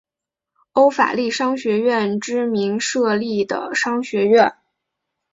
[0.71, 4.55] 欧法利商学院之名设立的商学院。